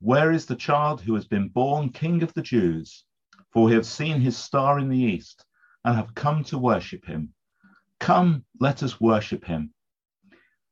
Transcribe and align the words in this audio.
Where 0.00 0.30
is 0.30 0.44
the 0.44 0.56
child 0.56 1.00
who 1.00 1.14
has 1.14 1.24
been 1.24 1.48
born 1.48 1.88
King 1.88 2.22
of 2.22 2.34
the 2.34 2.42
Jews? 2.42 3.04
For 3.50 3.64
we 3.64 3.72
have 3.72 3.86
seen 3.86 4.20
his 4.20 4.36
star 4.36 4.78
in 4.78 4.90
the 4.90 4.98
east 4.98 5.46
and 5.86 5.96
have 5.96 6.14
come 6.14 6.44
to 6.44 6.58
worship 6.58 7.06
him. 7.06 7.32
Come, 7.98 8.44
let 8.60 8.82
us 8.82 9.00
worship 9.00 9.42
him. 9.46 9.72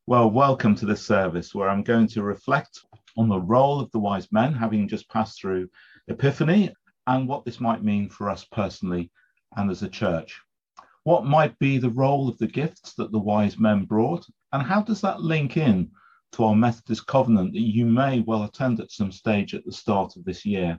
Well, 0.07 0.31
welcome 0.31 0.75
to 0.75 0.85
this 0.85 1.07
service 1.07 1.55
where 1.55 1.71
I'm 1.71 1.83
going 1.83 2.07
to 2.09 2.23
reflect 2.23 2.81
on 3.17 3.31
the 3.31 3.41
role 3.41 3.81
of 3.81 3.91
the 3.93 3.99
wise 3.99 4.31
men, 4.31 4.53
having 4.53 4.89
just 4.89 5.09
passed 5.09 5.41
through 5.41 5.71
Epiphany, 6.07 6.75
and 7.07 7.27
what 7.27 7.47
this 7.47 7.61
might 7.61 7.83
mean 7.83 8.11
for 8.11 8.29
us 8.29 8.45
personally 8.45 9.11
and 9.57 9.71
as 9.71 9.83
a 9.83 9.89
church. 9.89 10.39
What 11.05 11.25
might 11.25 11.59
be 11.59 11.79
the 11.79 11.91
role 11.91 12.29
of 12.29 12.37
the 12.37 12.47
gifts 12.47 12.93
that 12.97 13.11
the 13.11 13.19
wise 13.19 13.59
men 13.59 13.87
brought, 13.87 14.27
and 14.53 14.63
how 14.63 14.83
does 14.83 15.01
that 15.01 15.23
link 15.23 15.57
in 15.57 15.93
to 16.35 16.45
our 16.45 16.55
Methodist 16.57 17.07
covenant 17.07 17.53
that 17.53 17.61
you 17.61 17.87
may 17.87 18.21
well 18.21 18.43
attend 18.43 18.81
at 18.81 18.91
some 18.91 19.13
stage 19.13 19.55
at 19.55 19.65
the 19.65 19.73
start 19.73 20.17
of 20.17 20.25
this 20.25 20.45
year. 20.45 20.79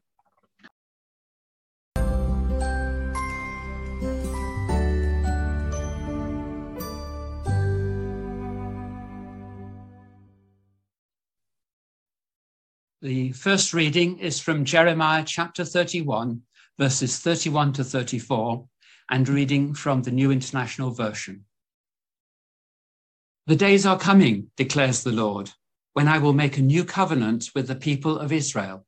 The 13.01 13.31
first 13.33 13.73
reading 13.73 14.19
is 14.19 14.39
from 14.39 14.65
Jeremiah 14.65 15.23
chapter 15.25 15.63
31, 15.63 16.41
verses 16.77 17.19
31 17.19 17.73
to 17.73 17.83
34, 17.83 18.67
and 19.11 19.29
reading 19.29 19.73
from 19.73 20.01
the 20.01 20.11
New 20.11 20.31
International 20.31 20.91
Version. 20.91 21.45
The 23.47 23.55
days 23.55 23.85
are 23.85 23.99
coming, 23.99 24.49
declares 24.57 25.03
the 25.03 25.11
Lord, 25.11 25.51
when 25.93 26.07
I 26.07 26.17
will 26.17 26.33
make 26.33 26.57
a 26.57 26.63
new 26.63 26.83
covenant 26.83 27.51
with 27.53 27.67
the 27.67 27.75
people 27.75 28.17
of 28.17 28.31
Israel 28.31 28.87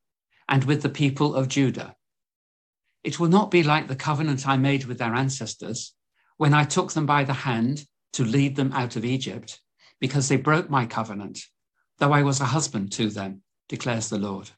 and 0.49 0.63
with 0.63 0.81
the 0.81 0.89
people 0.89 1.35
of 1.35 1.47
Judah. 1.47 1.95
It 3.03 3.19
will 3.19 3.27
not 3.27 3.51
be 3.51 3.61
like 3.61 3.87
the 3.87 3.95
covenant 3.95 4.47
I 4.47 4.57
made 4.57 4.85
with 4.85 4.97
their 4.97 5.13
ancestors 5.13 5.93
when 6.37 6.55
I 6.55 6.63
took 6.63 6.91
them 6.93 7.05
by 7.05 7.23
the 7.23 7.33
hand 7.33 7.85
to 8.13 8.25
lead 8.25 8.55
them 8.55 8.71
out 8.73 8.95
of 8.95 9.05
Egypt, 9.05 9.61
because 9.99 10.27
they 10.27 10.37
broke 10.37 10.71
my 10.71 10.87
covenant, 10.87 11.39
though 11.99 12.11
I 12.11 12.23
was 12.23 12.41
a 12.41 12.45
husband 12.45 12.91
to 12.93 13.09
them, 13.11 13.43
declares 13.69 14.09
the 14.09 14.17
Lord. 14.17 14.49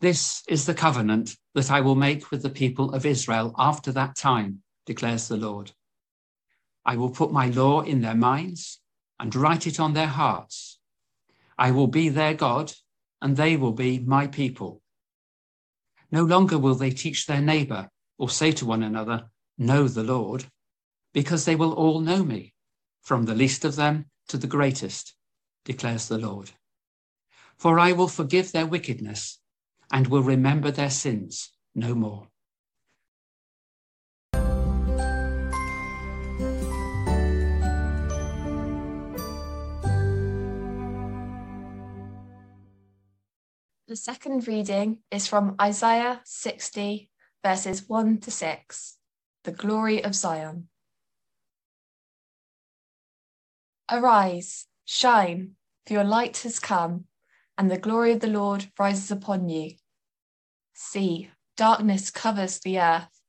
This 0.00 0.42
is 0.46 0.66
the 0.66 0.74
covenant 0.74 1.36
that 1.54 1.70
I 1.70 1.80
will 1.80 1.94
make 1.94 2.30
with 2.30 2.42
the 2.42 2.50
people 2.50 2.92
of 2.92 3.06
Israel 3.06 3.54
after 3.56 3.92
that 3.92 4.14
time, 4.14 4.62
declares 4.84 5.26
the 5.26 5.38
Lord. 5.38 5.72
I 6.86 6.94
will 6.96 7.10
put 7.10 7.32
my 7.32 7.48
law 7.48 7.80
in 7.80 8.00
their 8.00 8.14
minds 8.14 8.80
and 9.18 9.34
write 9.34 9.66
it 9.66 9.80
on 9.80 9.92
their 9.92 10.06
hearts. 10.06 10.78
I 11.58 11.72
will 11.72 11.88
be 11.88 12.08
their 12.08 12.32
God, 12.32 12.72
and 13.20 13.36
they 13.36 13.56
will 13.56 13.72
be 13.72 13.98
my 13.98 14.28
people. 14.28 14.82
No 16.12 16.22
longer 16.22 16.58
will 16.58 16.76
they 16.76 16.90
teach 16.90 17.26
their 17.26 17.40
neighbor 17.42 17.90
or 18.18 18.30
say 18.30 18.52
to 18.52 18.64
one 18.64 18.84
another, 18.84 19.30
Know 19.58 19.88
the 19.88 20.04
Lord, 20.04 20.46
because 21.12 21.44
they 21.44 21.56
will 21.56 21.72
all 21.72 21.98
know 22.00 22.22
me, 22.22 22.54
from 23.02 23.24
the 23.24 23.34
least 23.34 23.64
of 23.64 23.74
them 23.74 24.06
to 24.28 24.38
the 24.38 24.46
greatest, 24.46 25.14
declares 25.64 26.06
the 26.06 26.18
Lord. 26.18 26.52
For 27.56 27.80
I 27.80 27.92
will 27.92 28.08
forgive 28.08 28.52
their 28.52 28.66
wickedness 28.66 29.40
and 29.90 30.06
will 30.06 30.22
remember 30.22 30.70
their 30.70 30.90
sins 30.90 31.50
no 31.74 31.96
more. 31.96 32.28
The 43.96 44.02
second 44.02 44.46
reading 44.46 44.98
is 45.10 45.26
from 45.26 45.56
Isaiah 45.58 46.20
60, 46.22 47.08
verses 47.42 47.88
1 47.88 48.18
to 48.18 48.30
6, 48.30 48.98
the 49.44 49.52
glory 49.52 50.04
of 50.04 50.14
Zion. 50.14 50.68
Arise, 53.90 54.66
shine, 54.84 55.52
for 55.86 55.94
your 55.94 56.04
light 56.04 56.36
has 56.42 56.58
come, 56.58 57.06
and 57.56 57.70
the 57.70 57.78
glory 57.78 58.12
of 58.12 58.20
the 58.20 58.26
Lord 58.26 58.66
rises 58.78 59.10
upon 59.10 59.48
you. 59.48 59.70
See, 60.74 61.30
darkness 61.56 62.10
covers 62.10 62.58
the 62.60 62.78
earth, 62.78 63.22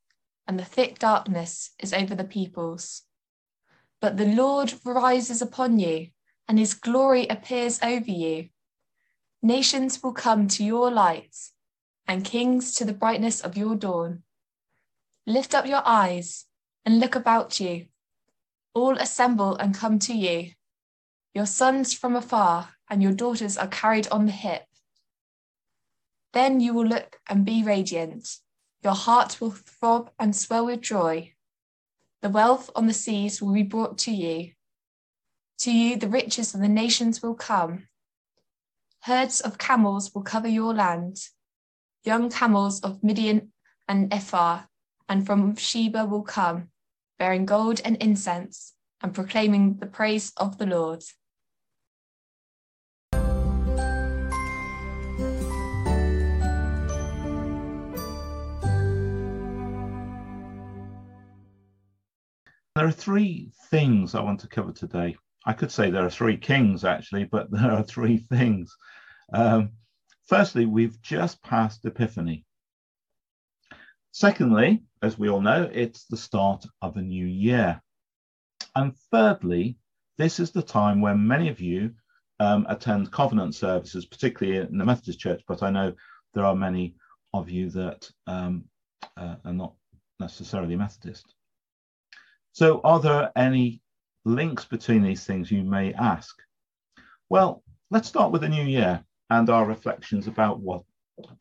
and 0.50 0.60
the 0.60 0.66
thick 0.66 1.00
darkness 1.00 1.72
is 1.80 1.94
over 1.94 2.14
the 2.14 2.26
peoples. 2.26 3.04
But 4.02 4.18
the 4.18 4.26
Lord 4.26 4.74
rises 4.84 5.42
upon 5.42 5.80
you, 5.80 6.08
and 6.46 6.60
his 6.60 6.74
glory 6.74 7.26
appears 7.30 7.80
over 7.82 8.12
you. 8.12 8.50
Nations 9.48 10.04
will 10.04 10.12
come 10.12 10.50
to 10.50 10.62
your 10.62 10.92
light, 10.92 11.34
and 12.06 12.26
kings 12.26 12.74
to 12.74 12.84
the 12.84 12.92
brightness 12.92 13.40
of 13.40 13.56
your 13.56 13.78
dawn. 13.78 14.24
Lift 15.26 15.56
up 15.56 15.66
your 15.66 15.84
eyes 15.86 16.48
and 16.86 17.00
look 17.00 17.16
about 17.16 17.58
you. 17.58 17.86
All 18.74 18.98
assemble 18.98 19.56
and 19.56 19.74
come 19.74 20.00
to 20.00 20.14
you. 20.14 20.52
Your 21.34 21.46
sons 21.46 21.94
from 21.94 22.14
afar 22.14 22.72
and 22.90 23.02
your 23.02 23.14
daughters 23.14 23.58
are 23.58 23.70
carried 23.70 24.10
on 24.10 24.26
the 24.26 24.34
hip. 24.34 24.66
Then 26.34 26.60
you 26.60 26.74
will 26.74 26.86
look 26.86 27.22
and 27.30 27.46
be 27.46 27.64
radiant. 27.64 28.28
Your 28.84 28.96
heart 28.96 29.40
will 29.40 29.52
throb 29.52 30.12
and 30.20 30.36
swell 30.36 30.66
with 30.66 30.82
joy. 30.82 31.36
The 32.22 32.28
wealth 32.28 32.70
on 32.76 32.88
the 32.88 32.94
seas 32.94 33.42
will 33.42 33.54
be 33.54 33.64
brought 33.64 33.98
to 34.00 34.12
you. 34.12 34.52
To 35.60 35.72
you, 35.72 35.96
the 35.96 36.10
riches 36.10 36.54
of 36.54 36.60
the 36.60 36.68
nations 36.68 37.24
will 37.24 37.36
come 37.36 37.88
Herds 39.08 39.40
of 39.40 39.58
camels 39.58 40.14
will 40.14 40.22
cover 40.22 40.50
your 40.50 40.74
land. 40.74 41.30
Young 42.04 42.30
camels 42.30 42.82
of 42.82 43.02
Midian 43.02 43.54
and 43.88 44.14
Ephah 44.14 44.64
and 45.08 45.26
from 45.26 45.56
Sheba 45.56 46.04
will 46.04 46.24
come, 46.24 46.72
bearing 47.18 47.46
gold 47.46 47.80
and 47.86 47.96
incense 48.04 48.74
and 49.02 49.16
proclaiming 49.16 49.78
the 49.78 49.86
praise 49.86 50.34
of 50.36 50.58
the 50.58 50.66
Lord. 50.66 51.06
There 62.76 62.86
are 62.86 62.92
three 62.92 63.54
things 63.70 64.16
I 64.16 64.22
want 64.22 64.42
to 64.42 64.50
cover 64.50 64.74
today. 64.74 65.16
I 65.48 65.54
could 65.54 65.72
say 65.72 65.90
there 65.90 66.06
are 66.06 66.10
three 66.10 66.36
kings 66.36 66.84
actually, 66.84 67.24
but 67.24 67.50
there 67.52 67.72
are 67.72 67.84
three 67.84 68.18
things. 68.18 68.76
Um, 69.32 69.72
firstly, 70.26 70.66
we've 70.66 71.02
just 71.02 71.42
passed 71.42 71.86
Epiphany. 71.86 72.46
Secondly, 74.12 74.84
as 75.02 75.18
we 75.18 75.30
all 75.30 75.42
know, 75.42 75.70
it's 75.72 76.06
the 76.06 76.18
start 76.18 76.66
of 76.82 76.98
a 76.98 77.02
new 77.02 77.26
year. 77.26 77.82
And 78.76 78.94
thirdly, 79.10 79.78
this 80.18 80.40
is 80.40 80.52
the 80.52 80.62
time 80.62 81.00
when 81.00 81.28
many 81.28 81.48
of 81.50 81.62
you 81.62 81.94
um, 82.40 82.66
attend 82.68 83.12
covenant 83.12 83.56
services, 83.56 84.06
particularly 84.06 84.60
in 84.60 84.78
the 84.78 84.86
Methodist 84.86 85.20
Church, 85.20 85.42
but 85.48 85.64
I 85.64 85.70
know 85.70 85.94
there 86.34 86.46
are 86.46 86.56
many 86.56 86.96
of 87.34 87.50
you 87.50 87.70
that 87.70 88.10
um, 88.26 88.66
uh, 89.16 89.36
are 89.46 89.54
not 89.54 89.76
necessarily 90.20 90.76
Methodist. 90.76 91.34
So, 92.52 92.82
are 92.84 93.00
there 93.00 93.32
any 93.36 93.82
links 94.28 94.66
between 94.66 95.02
these 95.02 95.24
things, 95.24 95.52
you 95.52 95.64
may 95.64 95.94
ask? 95.94 96.36
Well, 97.30 97.64
let's 97.90 98.08
start 98.08 98.32
with 98.32 98.42
the 98.42 98.50
new 98.50 98.64
year 98.64 99.04
and 99.30 99.50
our 99.50 99.66
reflections 99.66 100.28
about 100.28 100.60
what 100.60 100.84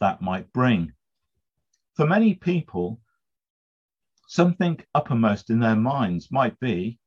that 0.01 0.23
might 0.23 0.53
bring. 0.53 0.93
For 1.97 2.07
many 2.07 2.35
people, 2.35 3.01
something 4.29 4.81
uppermost 4.95 5.51
in 5.51 5.61
their 5.61 5.77
minds 5.77 6.31
might 6.31 6.59
be 6.61 6.99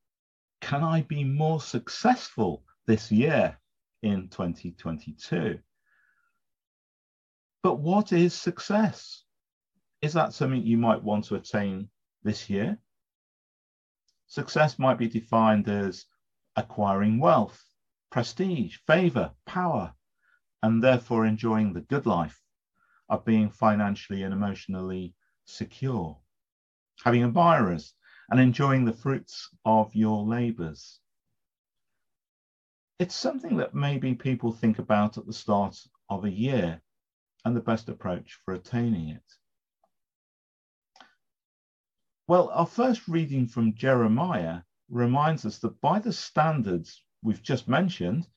can 0.61 0.83
I 0.83 1.03
be 1.03 1.23
more 1.23 1.61
successful 1.61 2.63
this 2.85 3.11
year 3.11 3.57
in 4.01 4.27
2022? 4.27 5.59
But 7.63 7.79
what 7.79 8.11
is 8.11 8.33
success? 8.33 9.23
Is 10.01 10.13
that 10.13 10.33
something 10.33 10.61
you 10.61 10.77
might 10.77 11.03
want 11.03 11.25
to 11.25 11.35
attain 11.35 11.89
this 12.23 12.49
year? 12.49 12.77
Success 14.29 14.77
might 14.77 14.99
be 14.99 15.09
defined 15.09 15.67
as 15.67 16.05
acquiring 16.55 17.19
wealth, 17.19 17.63
prestige, 18.11 18.77
favor, 18.85 19.33
power, 19.47 19.95
and 20.61 20.83
therefore 20.83 21.25
enjoying 21.25 21.73
the 21.73 21.81
good 21.81 22.05
life 22.05 22.39
of 23.09 23.25
being 23.25 23.49
financially 23.49 24.21
and 24.21 24.31
emotionally 24.31 25.15
secure, 25.45 26.21
having 27.03 27.23
admirers, 27.23 27.95
and 28.29 28.39
enjoying 28.39 28.85
the 28.85 28.93
fruits 28.93 29.49
of 29.65 29.95
your 29.95 30.23
labors. 30.23 30.99
It's 32.99 33.15
something 33.15 33.57
that 33.57 33.73
maybe 33.73 34.13
people 34.13 34.51
think 34.51 34.77
about 34.77 35.17
at 35.17 35.25
the 35.25 35.33
start 35.33 35.75
of 36.07 36.23
a 36.23 36.29
year 36.29 36.83
and 37.45 37.55
the 37.55 37.61
best 37.61 37.89
approach 37.89 38.39
for 38.45 38.53
attaining 38.53 39.09
it. 39.09 39.38
Well, 42.29 42.51
our 42.53 42.67
first 42.67 43.07
reading 43.07 43.47
from 43.47 43.73
Jeremiah 43.73 44.61
reminds 44.87 45.47
us 45.47 45.57
that 45.61 45.81
by 45.81 45.97
the 45.97 46.13
standards 46.13 47.03
we've 47.23 47.41
just 47.41 47.67
mentioned, 47.67 48.27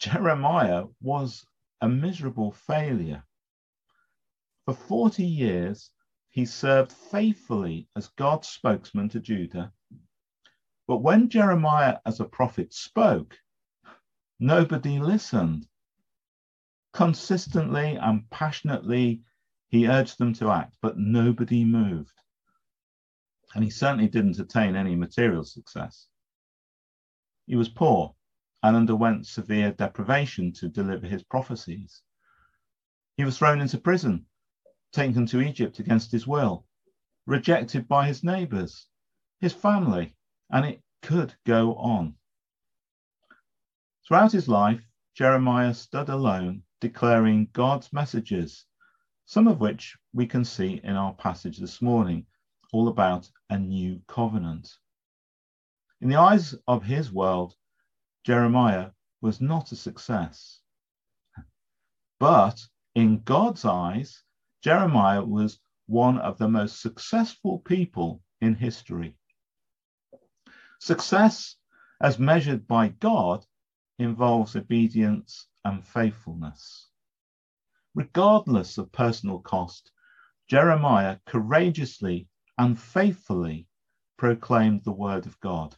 Jeremiah 0.00 0.86
was 1.00 1.46
a 1.80 1.88
miserable 1.88 2.50
failure. 2.50 3.22
For 4.64 4.74
40 4.74 5.24
years, 5.24 5.92
he 6.30 6.44
served 6.44 6.90
faithfully 6.90 7.88
as 7.94 8.08
God's 8.08 8.48
spokesman 8.48 9.08
to 9.10 9.20
Judah. 9.20 9.72
But 10.88 10.96
when 10.96 11.28
Jeremiah, 11.28 12.00
as 12.04 12.18
a 12.18 12.24
prophet, 12.24 12.74
spoke, 12.74 13.38
nobody 14.40 14.98
listened. 14.98 15.68
Consistently 16.92 17.94
and 17.94 18.28
passionately, 18.30 19.22
he 19.68 19.86
urged 19.86 20.18
them 20.18 20.32
to 20.32 20.50
act, 20.50 20.76
but 20.82 20.98
nobody 20.98 21.64
moved. 21.64 22.10
And 23.56 23.64
he 23.64 23.70
certainly 23.70 24.06
didn't 24.06 24.38
attain 24.38 24.76
any 24.76 24.94
material 24.94 25.42
success. 25.42 26.08
He 27.46 27.56
was 27.56 27.70
poor 27.70 28.14
and 28.62 28.76
underwent 28.76 29.26
severe 29.26 29.72
deprivation 29.72 30.52
to 30.56 30.68
deliver 30.68 31.06
his 31.06 31.22
prophecies. 31.22 32.02
He 33.16 33.24
was 33.24 33.38
thrown 33.38 33.62
into 33.62 33.78
prison, 33.78 34.26
taken 34.92 35.24
to 35.28 35.40
Egypt 35.40 35.78
against 35.78 36.12
his 36.12 36.26
will, 36.26 36.66
rejected 37.24 37.88
by 37.88 38.06
his 38.06 38.22
neighbors, 38.22 38.88
his 39.40 39.54
family, 39.54 40.14
and 40.50 40.66
it 40.66 40.82
could 41.00 41.34
go 41.46 41.76
on. 41.76 42.14
Throughout 44.06 44.32
his 44.32 44.48
life, 44.48 44.86
Jeremiah 45.14 45.72
stood 45.72 46.10
alone, 46.10 46.62
declaring 46.82 47.48
God's 47.54 47.90
messages 47.90 48.66
some 49.24 49.48
of 49.48 49.60
which 49.60 49.96
we 50.12 50.26
can 50.26 50.44
see 50.44 50.78
in 50.84 50.94
our 50.94 51.14
passage 51.14 51.56
this 51.56 51.80
morning, 51.80 52.26
all 52.72 52.88
about 52.88 53.30
a 53.50 53.58
new 53.58 54.00
covenant. 54.06 54.78
In 56.00 56.08
the 56.08 56.16
eyes 56.16 56.54
of 56.66 56.82
his 56.82 57.12
world, 57.12 57.54
Jeremiah 58.24 58.90
was 59.20 59.40
not 59.40 59.72
a 59.72 59.76
success. 59.76 60.60
But 62.18 62.66
in 62.94 63.22
God's 63.22 63.64
eyes, 63.64 64.22
Jeremiah 64.62 65.24
was 65.24 65.60
one 65.86 66.18
of 66.18 66.38
the 66.38 66.48
most 66.48 66.80
successful 66.80 67.60
people 67.60 68.22
in 68.40 68.54
history. 68.54 69.16
Success, 70.80 71.56
as 72.00 72.18
measured 72.18 72.66
by 72.66 72.88
God, 72.88 73.46
involves 73.98 74.56
obedience 74.56 75.46
and 75.64 75.84
faithfulness. 75.86 76.88
Regardless 77.94 78.76
of 78.76 78.92
personal 78.92 79.38
cost, 79.38 79.90
Jeremiah 80.48 81.18
courageously 81.26 82.28
and 82.58 82.78
faithfully 82.78 83.66
proclaimed 84.16 84.82
the 84.84 84.92
word 84.92 85.26
of 85.26 85.38
God. 85.40 85.74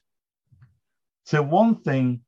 So, 1.25 1.42
one 1.42 1.75
thing 1.76 2.22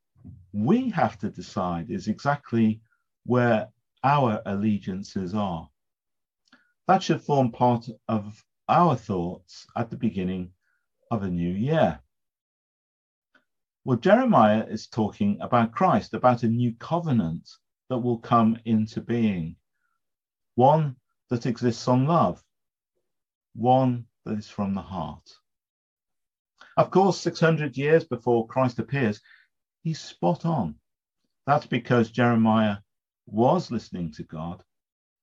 we 0.53 0.91
have 0.91 1.19
to 1.19 1.31
decide 1.31 1.91
is 1.91 2.09
exactly 2.09 2.81
where 3.25 3.69
our 4.03 4.43
allegiances 4.47 5.35
are. 5.35 5.69
That 6.89 7.03
should 7.03 7.23
form 7.23 7.53
part 7.53 7.89
of 8.09 8.45
our 8.69 8.97
thoughts 8.97 9.67
at 9.77 9.91
the 9.91 9.97
beginning 9.97 10.53
of 11.11 11.23
a 11.23 11.29
new 11.29 11.53
year. 11.53 12.01
Well, 13.85 13.99
Jeremiah 13.99 14.67
is 14.69 14.89
talking 14.89 15.39
about 15.41 15.73
Christ, 15.73 16.15
about 16.15 16.43
a 16.43 16.49
new 16.49 16.75
covenant 16.75 17.49
that 17.89 17.99
will 17.99 18.19
come 18.19 18.59
into 18.65 19.01
being 19.01 19.57
one 20.55 20.97
that 21.31 21.47
exists 21.47 21.89
on 21.89 22.07
love, 22.07 22.43
one 23.55 24.07
that 24.25 24.39
is 24.39 24.49
from 24.49 24.75
the 24.75 24.83
heart. 24.83 25.29
Of 26.77 26.91
course, 26.91 27.21
600 27.21 27.77
years 27.77 28.05
before 28.05 28.47
Christ 28.47 28.79
appears, 28.79 29.21
he's 29.83 30.01
spot 30.01 30.45
on. 30.45 30.77
That's 31.47 31.67
because 31.67 32.11
Jeremiah 32.11 32.79
was 33.27 33.71
listening 33.71 34.13
to 34.13 34.23
God 34.25 34.63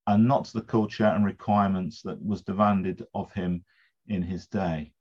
and 0.07 0.27
not 0.27 0.45
to 0.45 0.53
the 0.53 0.65
culture 0.65 1.05
and 1.05 1.25
requirements 1.25 2.01
that 2.03 2.23
was 2.23 2.41
demanded 2.41 3.05
of 3.13 3.31
him 3.33 3.63
in 4.07 4.21
his 4.21 4.47
day. 4.47 4.93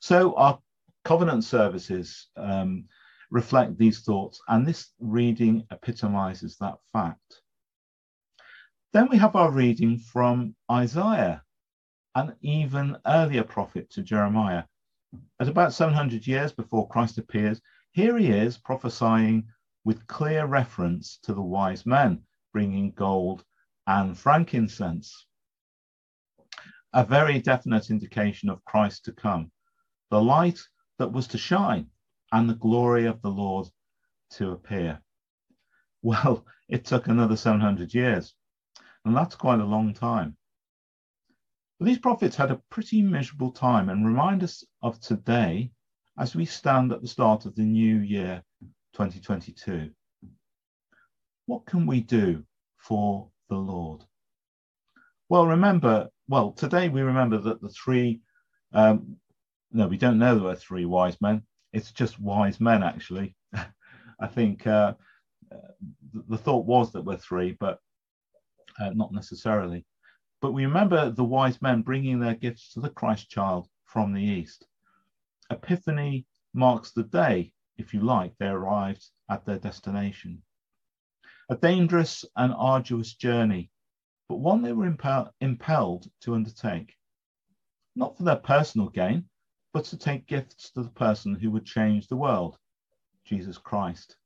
So 0.00 0.34
our 0.36 0.58
covenant 1.04 1.44
services 1.44 2.28
um, 2.36 2.84
reflect 3.30 3.78
these 3.78 4.00
thoughts, 4.00 4.40
and 4.48 4.66
this 4.66 4.90
reading 5.00 5.66
epitomizes 5.70 6.56
that 6.58 6.76
fact. 6.92 7.40
Then 8.92 9.08
we 9.08 9.18
have 9.18 9.36
our 9.36 9.50
reading 9.50 9.98
from 9.98 10.54
Isaiah, 10.70 11.42
an 12.14 12.36
even 12.42 12.96
earlier 13.06 13.42
prophet 13.42 13.90
to 13.90 14.02
Jeremiah. 14.02 14.64
At 15.40 15.48
about 15.48 15.72
700 15.72 16.26
years 16.26 16.52
before 16.52 16.88
Christ 16.88 17.18
appears, 17.18 17.60
here 17.92 18.16
he 18.16 18.30
is 18.30 18.58
prophesying 18.58 19.48
with 19.84 20.06
clear 20.06 20.46
reference 20.46 21.18
to 21.22 21.34
the 21.34 21.42
wise 21.42 21.86
men 21.86 22.22
bringing 22.52 22.92
gold 22.92 23.44
and 23.86 24.16
frankincense. 24.16 25.26
A 26.92 27.04
very 27.04 27.40
definite 27.40 27.90
indication 27.90 28.48
of 28.48 28.64
Christ 28.64 29.04
to 29.06 29.12
come, 29.12 29.50
the 30.10 30.22
light 30.22 30.60
that 30.98 31.12
was 31.12 31.26
to 31.28 31.38
shine, 31.38 31.90
and 32.32 32.48
the 32.48 32.54
glory 32.54 33.06
of 33.06 33.20
the 33.22 33.30
Lord 33.30 33.66
to 34.30 34.52
appear. 34.52 35.00
Well, 36.02 36.46
it 36.68 36.84
took 36.84 37.08
another 37.08 37.36
700 37.36 37.92
years. 37.92 38.34
And 39.04 39.16
that's 39.16 39.34
quite 39.34 39.60
a 39.60 39.64
long 39.64 39.92
time. 39.92 40.36
But 41.78 41.86
these 41.86 41.98
prophets 41.98 42.36
had 42.36 42.50
a 42.50 42.62
pretty 42.70 43.02
miserable 43.02 43.50
time 43.50 43.88
and 43.88 44.06
remind 44.06 44.44
us 44.44 44.64
of 44.82 45.00
today 45.00 45.72
as 46.18 46.36
we 46.36 46.44
stand 46.44 46.92
at 46.92 47.02
the 47.02 47.08
start 47.08 47.46
of 47.46 47.54
the 47.56 47.62
new 47.62 47.98
year 47.98 48.42
2022. 48.92 49.90
What 51.46 51.66
can 51.66 51.86
we 51.86 52.00
do 52.00 52.44
for 52.76 53.28
the 53.48 53.56
Lord? 53.56 54.04
Well, 55.28 55.46
remember, 55.46 56.08
well, 56.28 56.52
today 56.52 56.88
we 56.88 57.02
remember 57.02 57.38
that 57.38 57.60
the 57.60 57.70
three, 57.70 58.20
um, 58.72 59.16
no, 59.72 59.88
we 59.88 59.96
don't 59.96 60.18
know 60.18 60.36
there 60.36 60.44
were 60.44 60.54
three 60.54 60.84
wise 60.84 61.20
men. 61.20 61.42
It's 61.72 61.90
just 61.90 62.20
wise 62.20 62.60
men, 62.60 62.84
actually. 62.84 63.34
I 64.20 64.26
think 64.28 64.66
uh, 64.66 64.94
the 66.28 66.38
thought 66.38 66.66
was 66.66 66.92
that 66.92 67.04
we're 67.04 67.16
three, 67.16 67.56
but 67.58 67.80
uh, 68.80 68.90
not 68.90 69.12
necessarily. 69.12 69.84
But 70.44 70.52
we 70.52 70.66
remember 70.66 71.08
the 71.08 71.24
wise 71.24 71.62
men 71.62 71.80
bringing 71.80 72.20
their 72.20 72.34
gifts 72.34 72.74
to 72.74 72.80
the 72.80 72.90
Christ 72.90 73.30
child 73.30 73.66
from 73.86 74.12
the 74.12 74.20
east. 74.22 74.66
Epiphany 75.48 76.26
marks 76.52 76.90
the 76.90 77.04
day, 77.04 77.54
if 77.78 77.94
you 77.94 78.00
like, 78.00 78.36
they 78.36 78.48
arrived 78.48 79.08
at 79.30 79.46
their 79.46 79.56
destination. 79.56 80.42
A 81.48 81.56
dangerous 81.56 82.26
and 82.36 82.52
arduous 82.52 83.14
journey, 83.14 83.70
but 84.28 84.36
one 84.36 84.60
they 84.60 84.74
were 84.74 84.84
impel- 84.84 85.32
impelled 85.40 86.10
to 86.20 86.34
undertake, 86.34 86.94
not 87.96 88.14
for 88.14 88.24
their 88.24 88.36
personal 88.36 88.90
gain, 88.90 89.30
but 89.72 89.86
to 89.86 89.96
take 89.96 90.26
gifts 90.26 90.72
to 90.72 90.82
the 90.82 90.90
person 90.90 91.34
who 91.36 91.50
would 91.52 91.64
change 91.64 92.06
the 92.06 92.16
world, 92.16 92.58
Jesus 93.24 93.56
Christ. 93.56 94.18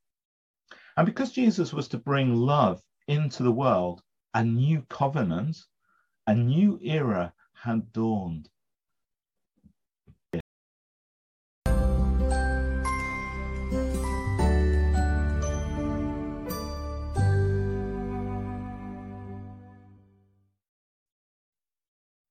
And 0.97 1.07
because 1.07 1.31
Jesus 1.31 1.73
was 1.73 1.87
to 1.87 1.97
bring 1.97 2.35
love 2.35 2.83
into 3.07 3.45
the 3.45 3.53
world, 3.53 4.03
a 4.35 4.43
new 4.43 4.83
covenant, 4.91 5.65
a 6.29 6.35
new 6.35 6.79
era 6.83 7.33
had 7.55 7.91
dawned. 7.91 8.51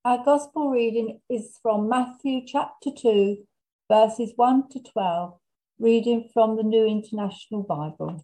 Our 0.05 0.23
Gospel 0.23 0.69
reading 0.69 1.21
is 1.27 1.57
from 1.63 1.89
Matthew 1.89 2.41
chapter 2.45 2.91
2, 2.95 3.37
verses 3.91 4.33
1 4.35 4.69
to 4.73 4.79
12, 4.79 5.39
reading 5.79 6.29
from 6.31 6.55
the 6.55 6.61
New 6.61 6.85
International 6.85 7.63
Bible. 7.63 8.23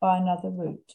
by 0.00 0.18
another 0.18 0.50
route. 0.50 0.94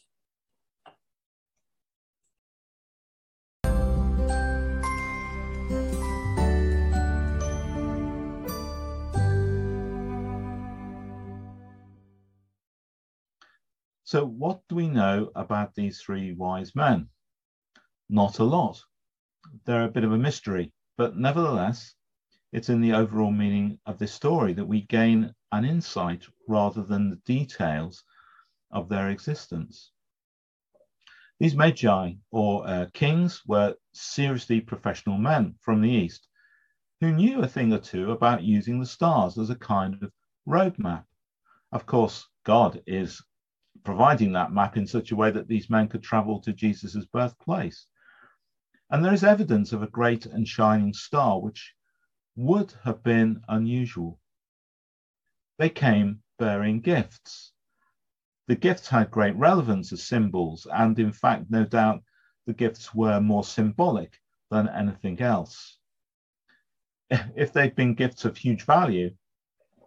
So, 14.06 14.24
what 14.24 14.60
do 14.68 14.76
we 14.76 14.88
know 14.88 15.32
about 15.34 15.74
these 15.74 16.00
three 16.00 16.32
wise 16.34 16.76
men? 16.76 17.08
Not 18.08 18.38
a 18.38 18.44
lot. 18.44 18.80
They're 19.64 19.84
a 19.84 19.90
bit 19.90 20.04
of 20.04 20.12
a 20.12 20.18
mystery, 20.18 20.72
but 20.96 21.16
nevertheless, 21.16 21.94
it's 22.52 22.68
in 22.68 22.80
the 22.80 22.92
overall 22.92 23.32
meaning 23.32 23.80
of 23.86 23.98
this 23.98 24.12
story 24.12 24.52
that 24.52 24.66
we 24.66 24.82
gain 24.82 25.34
an 25.50 25.64
insight 25.64 26.26
rather 26.46 26.82
than 26.82 27.10
the 27.10 27.16
details 27.24 28.04
of 28.74 28.88
their 28.88 29.08
existence. 29.08 29.92
These 31.40 31.54
magi, 31.54 32.12
or 32.30 32.68
uh, 32.68 32.86
kings, 32.92 33.42
were 33.46 33.74
seriously 33.92 34.60
professional 34.60 35.16
men 35.16 35.54
from 35.60 35.80
the 35.80 35.90
East 35.90 36.28
who 37.00 37.12
knew 37.12 37.40
a 37.40 37.48
thing 37.48 37.72
or 37.72 37.78
two 37.78 38.12
about 38.12 38.42
using 38.42 38.78
the 38.78 38.86
stars 38.86 39.38
as 39.38 39.50
a 39.50 39.56
kind 39.56 40.02
of 40.02 40.12
roadmap. 40.46 41.04
Of 41.72 41.86
course, 41.86 42.28
God 42.44 42.82
is 42.86 43.22
providing 43.84 44.32
that 44.32 44.52
map 44.52 44.76
in 44.76 44.86
such 44.86 45.10
a 45.10 45.16
way 45.16 45.30
that 45.30 45.48
these 45.48 45.70
men 45.70 45.88
could 45.88 46.02
travel 46.02 46.40
to 46.40 46.52
Jesus' 46.52 47.04
birthplace. 47.06 47.86
And 48.90 49.04
there 49.04 49.14
is 49.14 49.24
evidence 49.24 49.72
of 49.72 49.82
a 49.82 49.88
great 49.88 50.26
and 50.26 50.46
shining 50.46 50.92
star, 50.92 51.40
which 51.40 51.74
would 52.36 52.74
have 52.84 53.02
been 53.02 53.42
unusual. 53.48 54.20
They 55.58 55.70
came 55.70 56.22
bearing 56.38 56.80
gifts 56.80 57.53
the 58.46 58.56
gifts 58.56 58.88
had 58.88 59.10
great 59.10 59.36
relevance 59.36 59.92
as 59.92 60.02
symbols, 60.02 60.66
and 60.72 60.98
in 60.98 61.12
fact, 61.12 61.46
no 61.50 61.64
doubt 61.64 62.02
the 62.46 62.52
gifts 62.52 62.94
were 62.94 63.20
more 63.20 63.44
symbolic 63.44 64.20
than 64.50 64.68
anything 64.68 65.20
else. 65.20 65.78
If 67.10 67.52
they'd 67.52 67.74
been 67.74 67.94
gifts 67.94 68.24
of 68.24 68.36
huge 68.36 68.64
value, 68.64 69.10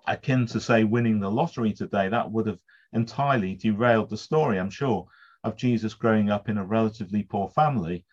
akin 0.08 0.46
to, 0.48 0.60
say, 0.60 0.84
winning 0.84 1.20
the 1.20 1.30
lottery 1.30 1.74
today, 1.74 2.10
that 2.10 2.32
would 2.32 2.48
have 2.48 2.62
entirely 2.94 3.56
derailed 3.56 4.10
the 4.10 4.18
story, 4.18 4.60
I'm 4.60 4.70
sure, 4.70 5.08
of 5.44 5.56
Jesus 5.56 5.94
growing 5.94 6.30
up 6.30 6.50
in 6.50 6.58
a 6.58 6.66
relatively 6.66 7.24
poor 7.24 7.50
family 7.50 8.06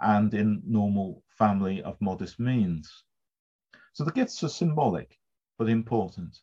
and 0.00 0.32
in 0.34 0.62
normal 0.66 1.22
family 1.28 1.82
of 1.82 2.00
modest 2.00 2.40
means. 2.40 3.04
So 3.92 4.04
the 4.04 4.12
gifts 4.12 4.42
are 4.42 4.48
symbolic, 4.48 5.18
but 5.58 5.68
important. 5.68 6.38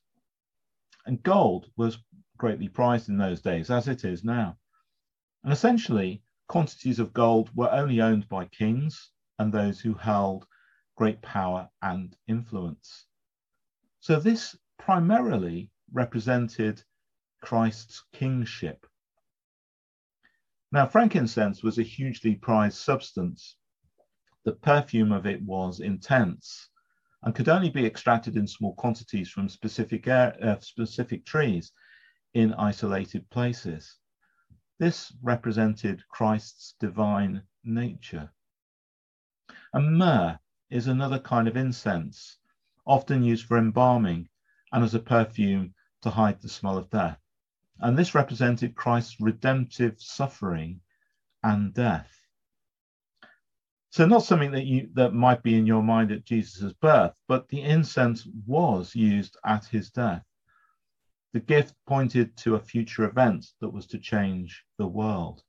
And 1.06 1.22
gold 1.24 1.72
was 1.76 1.98
greatly 2.40 2.70
prized 2.70 3.10
in 3.10 3.18
those 3.18 3.42
days, 3.42 3.70
as 3.70 3.88
it 3.88 4.04
is 4.04 4.24
now. 4.24 4.58
And 5.44 5.54
essentially, 5.54 6.24
quantities 6.48 6.98
of 6.98 7.14
gold 7.14 7.52
were 7.56 7.72
only 7.72 8.02
owned 8.02 8.28
by 8.28 8.46
kings 8.46 9.12
and 9.38 9.54
those 9.54 9.80
who 9.80 9.94
held 9.94 10.48
great 10.96 11.22
power 11.22 11.70
and 11.84 12.16
influence. 12.28 13.06
So 14.00 14.20
this 14.20 14.58
primarily 14.78 15.70
represented 15.94 16.82
Christ's 17.42 18.04
kingship. 18.14 18.86
Now, 20.72 20.88
frankincense 20.88 21.62
was 21.62 21.78
a 21.78 21.84
hugely 21.84 22.36
prized 22.36 22.78
substance. 22.78 23.58
The 24.46 24.54
perfume 24.54 25.12
of 25.12 25.26
it 25.26 25.42
was 25.42 25.80
intense 25.80 26.70
and 27.24 27.36
could 27.36 27.50
only 27.50 27.70
be 27.70 27.86
extracted 27.86 28.38
in 28.38 28.48
small 28.48 28.74
quantities 28.76 29.30
from 29.30 29.50
specific, 29.50 30.08
air, 30.08 30.38
uh, 30.42 30.60
specific 30.60 31.26
trees 31.26 31.74
in 32.34 32.54
isolated 32.54 33.30
places. 33.30 33.98
This 34.78 35.12
represented 35.22 36.08
Christ's 36.08 36.76
divine 36.80 37.44
nature. 37.64 38.32
And 39.74 39.98
myrrh 39.98 40.40
is 40.70 40.88
another 40.88 41.20
kind 41.20 41.48
of 41.48 41.58
incense, 41.58 42.38
often 42.86 43.24
used 43.24 43.46
for 43.46 43.58
embalming 43.58 44.30
and 44.72 44.84
as 44.84 44.94
a 44.94 45.00
perfume 45.00 45.74
to 46.02 46.10
hide 46.10 46.42
the 46.42 46.50
smell 46.50 46.78
of 46.78 46.90
death. 46.90 47.20
And 47.80 47.98
this 47.98 48.16
represented 48.16 48.76
Christ's 48.76 49.20
redemptive 49.20 50.02
suffering 50.02 50.82
and 51.44 51.74
death. 51.74 52.16
So 53.92 54.06
not 54.06 54.24
something 54.24 54.52
that 54.52 54.66
you 54.66 54.90
that 54.94 55.14
might 55.14 55.42
be 55.42 55.58
in 55.58 55.66
your 55.66 55.82
mind 55.82 56.12
at 56.12 56.24
Jesus' 56.24 56.74
birth, 56.74 57.14
but 57.28 57.48
the 57.50 57.62
incense 57.62 58.28
was 58.46 58.96
used 58.96 59.36
at 59.44 59.66
his 59.66 59.90
death. 59.90 60.24
The 61.32 61.40
gift 61.40 61.76
pointed 61.86 62.36
to 62.38 62.56
a 62.56 62.60
future 62.60 63.04
event 63.04 63.46
that 63.62 63.70
was 63.70 63.86
to 63.88 64.00
change 64.00 64.66
the 64.80 64.88
world. 64.88 65.44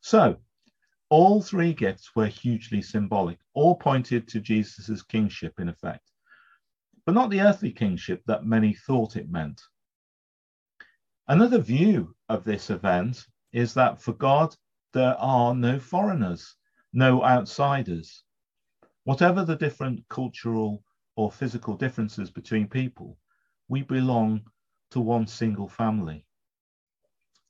So, 0.00 0.40
all 1.08 1.40
three 1.40 1.72
gifts 1.72 2.16
were 2.16 2.26
hugely 2.26 2.82
symbolic, 2.82 3.38
all 3.54 3.76
pointed 3.76 4.26
to 4.28 4.40
Jesus' 4.40 5.02
kingship, 5.02 5.60
in 5.60 5.68
effect, 5.68 6.10
but 7.04 7.14
not 7.14 7.30
the 7.30 7.42
earthly 7.42 7.70
kingship 7.70 8.24
that 8.26 8.44
many 8.44 8.74
thought 8.74 9.14
it 9.14 9.30
meant. 9.30 9.62
Another 11.28 11.60
view 11.60 12.16
of 12.28 12.42
this 12.42 12.68
event 12.68 13.24
is 13.52 13.72
that 13.74 14.02
for 14.02 14.14
God, 14.14 14.56
there 14.92 15.16
are 15.18 15.54
no 15.54 15.78
foreigners, 15.78 16.56
no 16.92 17.22
outsiders. 17.22 18.24
Whatever 19.04 19.44
the 19.44 19.56
different 19.56 20.08
cultural 20.08 20.82
or 21.14 21.30
physical 21.30 21.76
differences 21.76 22.32
between 22.32 22.66
people, 22.66 23.16
we 23.68 23.82
belong 23.82 24.42
to 24.96 25.00
one 25.02 25.26
single 25.26 25.68
family. 25.68 26.24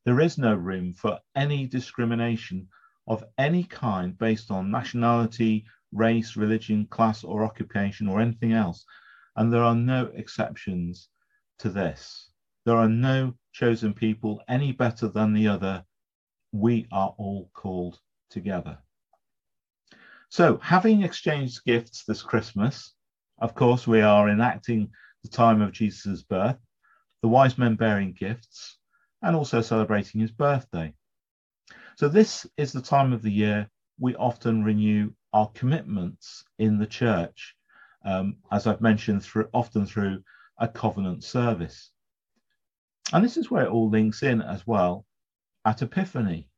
There 0.04 0.20
is 0.20 0.36
no 0.36 0.52
room 0.56 0.92
for 0.92 1.20
any 1.36 1.68
discrimination 1.68 2.66
of 3.06 3.22
any 3.38 3.62
kind 3.62 4.18
based 4.18 4.50
on 4.50 4.72
nationality, 4.72 5.64
race, 5.92 6.34
religion, 6.34 6.86
class, 6.86 7.22
or 7.22 7.44
occupation, 7.44 8.08
or 8.08 8.20
anything 8.20 8.52
else. 8.52 8.84
And 9.36 9.52
there 9.52 9.62
are 9.62 9.76
no 9.76 10.10
exceptions 10.16 11.08
to 11.60 11.68
this. 11.68 12.30
There 12.64 12.76
are 12.76 12.88
no 12.88 13.34
chosen 13.52 13.94
people 13.94 14.42
any 14.48 14.72
better 14.72 15.06
than 15.06 15.32
the 15.32 15.46
other. 15.46 15.84
We 16.50 16.88
are 16.90 17.14
all 17.16 17.48
called 17.54 18.00
together. 18.28 18.78
So, 20.30 20.58
having 20.58 21.04
exchanged 21.04 21.64
gifts 21.64 22.02
this 22.02 22.24
Christmas, 22.24 22.92
of 23.38 23.54
course, 23.54 23.86
we 23.86 24.00
are 24.00 24.28
enacting 24.28 24.90
the 25.22 25.28
time 25.28 25.62
of 25.62 25.70
Jesus' 25.70 26.24
birth 26.24 26.58
the 27.22 27.28
wise 27.28 27.58
men 27.58 27.76
bearing 27.76 28.12
gifts, 28.12 28.78
and 29.22 29.36
also 29.36 29.60
celebrating 29.60 30.20
his 30.20 30.30
birthday. 30.30 30.94
So, 31.96 32.08
this 32.08 32.46
is 32.56 32.72
the 32.72 32.82
time 32.82 33.12
of 33.12 33.22
the 33.22 33.32
year 33.32 33.70
we 33.98 34.14
often 34.16 34.64
renew 34.64 35.12
our 35.32 35.48
commitments 35.50 36.44
in 36.58 36.78
the 36.78 36.86
church, 36.86 37.56
um, 38.04 38.36
as 38.52 38.66
I've 38.66 38.80
mentioned, 38.80 39.22
through, 39.22 39.48
often 39.54 39.86
through 39.86 40.22
a 40.58 40.68
covenant 40.68 41.24
service. 41.24 41.90
And 43.12 43.24
this 43.24 43.36
is 43.36 43.50
where 43.50 43.64
it 43.64 43.70
all 43.70 43.88
links 43.90 44.22
in 44.22 44.42
as 44.42 44.66
well 44.66 45.06
at 45.64 45.82
Epiphany. 45.82 46.48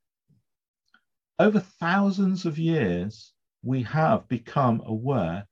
over 1.38 1.61
thousands 1.61 2.47
of 2.47 2.59
years, 2.59 3.33
we 3.62 3.83
have 3.85 4.29
become 4.29 4.83
aware 4.87 5.47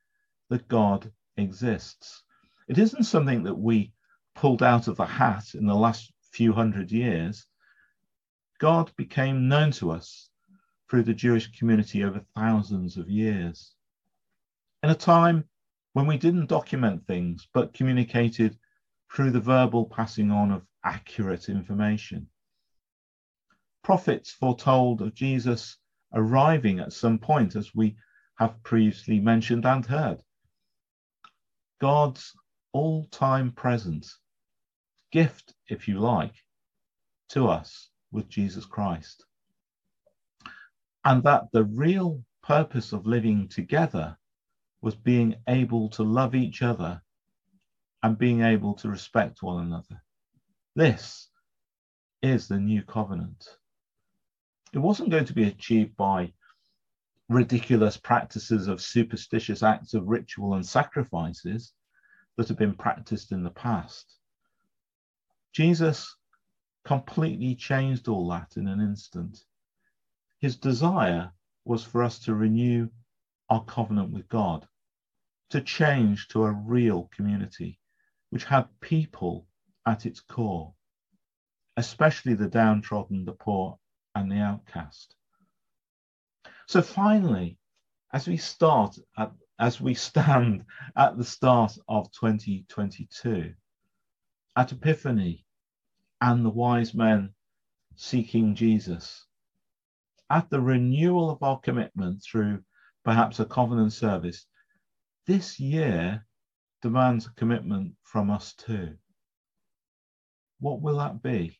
that 0.49 0.67
God 0.67 1.11
exists. 1.37 2.23
It 2.67 2.77
isn't 2.77 3.03
something 3.03 3.43
that 3.43 3.57
we 3.57 3.93
pulled 4.37 4.61
out 4.61 4.87
of 4.87 4.95
the 4.97 5.05
hat 5.05 5.55
in 5.55 5.65
the 5.65 5.73
last 5.75 6.13
few 6.31 6.53
hundred 6.53 6.91
years. 6.91 7.47
God 8.59 8.91
became 8.95 9.47
known 9.47 9.71
to 9.71 9.89
us 9.89 10.29
through 10.87 11.03
the 11.03 11.13
Jewish 11.13 11.51
community 11.57 12.03
over 12.03 12.23
thousands 12.35 12.97
of 12.97 13.09
years. 13.09 13.73
In 14.83 14.91
a 14.91 14.95
time 14.95 15.43
when 15.93 16.05
we 16.05 16.17
didn't 16.17 16.49
document 16.49 17.07
things 17.07 17.47
but 17.51 17.73
communicated 17.73 18.55
through 19.11 19.31
the 19.31 19.39
verbal 19.39 19.85
passing 19.85 20.29
on 20.29 20.51
of 20.51 20.63
accurate 20.83 21.49
information. 21.49 22.27
Prophets 23.83 24.29
foretold 24.29 25.01
of 25.01 25.15
Jesus 25.15 25.77
arriving 26.13 26.79
at 26.79 26.93
some 26.93 27.17
point, 27.17 27.55
as 27.55 27.73
we 27.73 27.97
have 28.35 28.61
previously 28.61 29.19
mentioned 29.19 29.65
and 29.65 29.83
heard. 29.83 30.21
God's 31.81 32.35
all 32.71 33.05
time 33.05 33.51
present 33.51 34.05
gift, 35.11 35.53
if 35.67 35.87
you 35.87 35.99
like, 35.99 36.35
to 37.29 37.47
us 37.47 37.89
with 38.11 38.29
Jesus 38.29 38.65
Christ. 38.65 39.25
And 41.05 41.23
that 41.23 41.43
the 41.53 41.63
real 41.63 42.23
purpose 42.43 42.93
of 42.93 43.05
living 43.05 43.47
together 43.47 44.17
was 44.81 44.95
being 44.95 45.35
able 45.47 45.89
to 45.89 46.03
love 46.03 46.35
each 46.35 46.61
other 46.61 47.01
and 48.03 48.17
being 48.17 48.41
able 48.41 48.73
to 48.75 48.89
respect 48.89 49.41
one 49.41 49.65
another. 49.65 50.01
This 50.75 51.29
is 52.21 52.47
the 52.47 52.59
new 52.59 52.83
covenant. 52.83 53.47
It 54.73 54.79
wasn't 54.79 55.09
going 55.09 55.25
to 55.25 55.33
be 55.33 55.47
achieved 55.47 55.95
by 55.97 56.33
ridiculous 57.29 57.97
practices 57.97 58.67
of 58.67 58.81
superstitious 58.81 59.63
acts 59.63 59.93
of 59.93 60.07
ritual 60.07 60.53
and 60.53 60.65
sacrifices 60.65 61.73
that 62.37 62.47
have 62.47 62.57
been 62.57 62.75
practiced 62.75 63.31
in 63.31 63.43
the 63.43 63.49
past. 63.49 64.17
Jesus 65.53 66.15
completely 66.85 67.55
changed 67.55 68.07
all 68.07 68.29
that 68.29 68.57
in 68.57 68.67
an 68.67 68.79
instant. 68.79 69.39
His 70.39 70.55
desire 70.55 71.31
was 71.65 71.83
for 71.83 72.03
us 72.03 72.19
to 72.19 72.35
renew 72.35 72.89
our 73.49 73.63
covenant 73.65 74.11
with 74.11 74.27
God, 74.29 74.67
to 75.49 75.61
change 75.61 76.27
to 76.29 76.43
a 76.43 76.51
real 76.51 77.09
community 77.15 77.79
which 78.29 78.43
had 78.43 78.67
people 78.81 79.47
at 79.85 80.05
its 80.05 80.19
core, 80.19 80.73
especially 81.77 82.33
the 82.33 82.49
downtrodden, 82.49 83.25
the 83.25 83.33
poor, 83.33 83.79
and 84.15 84.31
the 84.31 84.37
outcast. 84.37 85.15
So 86.67 86.81
finally, 86.81 87.57
as 88.13 88.27
we 88.27 88.37
start 88.37 88.97
at, 89.17 89.31
as 89.59 89.79
we 89.79 89.93
stand 89.93 90.65
at 90.95 91.17
the 91.17 91.23
start 91.23 91.77
of 91.87 92.11
2022, 92.11 93.53
at 94.57 94.71
Epiphany 94.71 95.45
and 96.19 96.43
the 96.43 96.49
wise 96.49 96.95
men 96.95 97.31
seeking 97.95 98.55
Jesus, 98.55 99.23
at 100.31 100.49
the 100.49 100.59
renewal 100.59 101.29
of 101.29 101.43
our 101.43 101.59
commitment 101.59 102.23
through 102.23 102.63
perhaps 103.05 103.39
a 103.39 103.45
covenant 103.45 103.93
service, 103.93 104.47
this 105.27 105.59
year 105.59 106.25
demands 106.81 107.27
a 107.27 107.33
commitment 107.35 107.93
from 108.01 108.31
us 108.31 108.53
too. 108.53 108.97
What 110.59 110.81
will 110.81 110.97
that 110.97 111.21
be? 111.21 111.59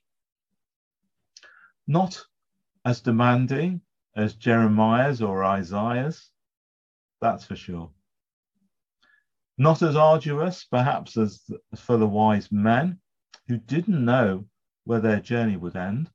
Not 1.86 2.26
as 2.84 3.02
demanding 3.02 3.82
as 4.16 4.34
Jeremiah's 4.34 5.22
or 5.22 5.46
Isaiah's, 5.46 6.32
that's 7.22 7.46
for 7.46 7.56
sure. 7.56 7.92
Not 9.58 9.82
as 9.82 9.96
arduous, 9.96 10.66
perhaps, 10.66 11.18
as 11.18 11.44
for 11.76 11.98
the 11.98 12.08
wise 12.08 12.52
men 12.52 13.00
who 13.48 13.58
didn't 13.58 14.06
know 14.06 14.48
where 14.84 15.00
their 15.00 15.20
journey 15.20 15.58
would 15.58 15.76
end, 15.76 16.12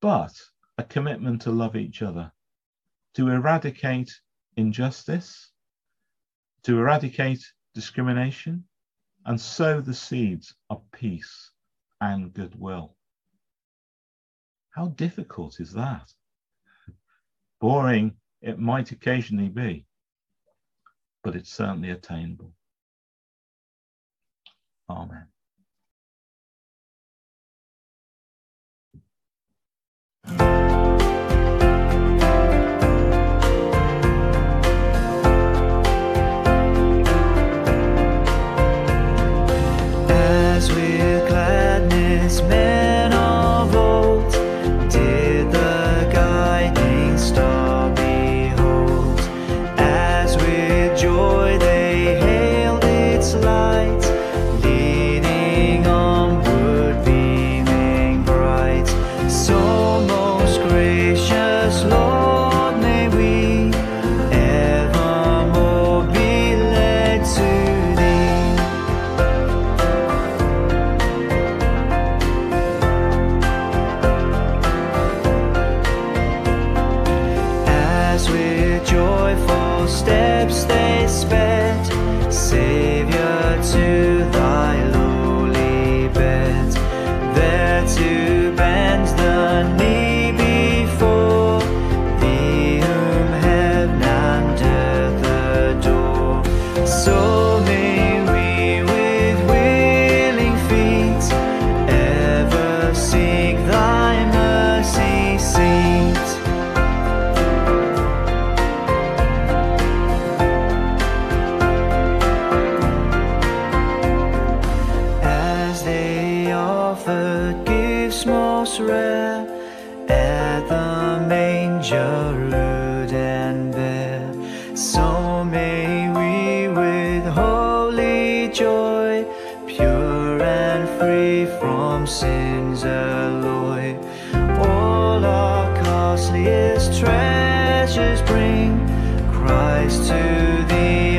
but 0.00 0.34
a 0.78 0.82
commitment 0.82 1.42
to 1.42 1.52
love 1.52 1.76
each 1.76 2.02
other, 2.02 2.32
to 3.14 3.28
eradicate 3.28 4.12
injustice, 4.56 5.52
to 6.64 6.78
eradicate 6.78 7.44
discrimination, 7.72 8.64
and 9.24 9.40
sow 9.40 9.80
the 9.80 9.94
seeds 9.94 10.54
of 10.70 10.82
peace 10.90 11.52
and 12.00 12.34
goodwill. 12.34 12.96
How 14.70 14.88
difficult 14.88 15.60
is 15.60 15.72
that? 15.74 16.12
Boring 17.60 18.16
it 18.40 18.58
might 18.58 18.90
occasionally 18.90 19.48
be, 19.48 19.86
but 21.22 21.36
it's 21.36 21.52
certainly 21.52 21.90
attainable. 21.90 22.52
Amen. 24.90 25.26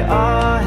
On 0.10 0.64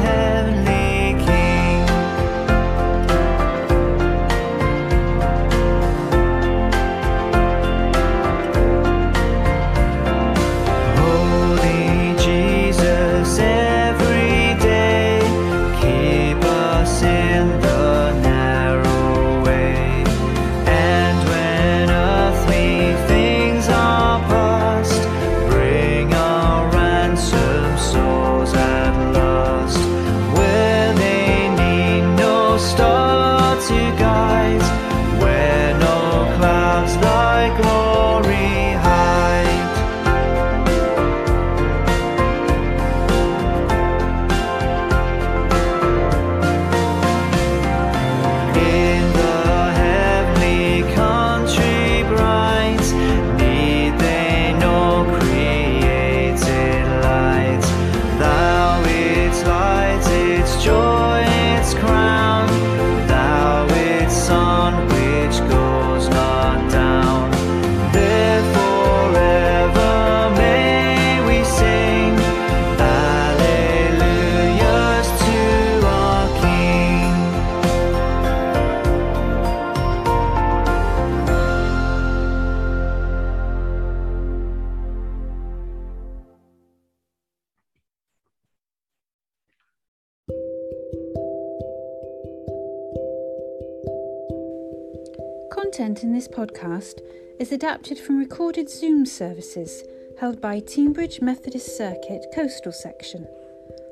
content 95.77 96.03
in 96.03 96.11
this 96.11 96.27
podcast 96.27 97.01
is 97.37 97.51
adapted 97.51 97.99
from 97.99 98.17
recorded 98.17 98.67
Zoom 98.67 99.05
services 99.05 99.83
held 100.19 100.41
by 100.41 100.59
Teignbridge 100.59 101.21
Methodist 101.21 101.77
Circuit 101.77 102.25
Coastal 102.33 102.71
Section. 102.71 103.27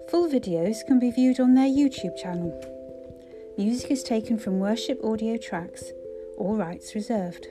Full 0.10 0.28
videos 0.28 0.84
can 0.88 0.98
be 0.98 1.12
viewed 1.12 1.40
on 1.40 1.54
their 1.54 1.68
YouTube 1.68 2.18
channel. 2.18 2.60
Music 3.56 3.92
is 3.92 4.02
taken 4.02 4.40
from 4.40 4.60
worship 4.60 5.00
audio 5.04 5.38
tracks, 5.38 5.92
all 6.38 6.56
rights 6.56 6.96
reserved. 6.96 7.46